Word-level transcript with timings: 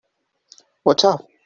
What's 0.83 1.05
up? 1.05 1.27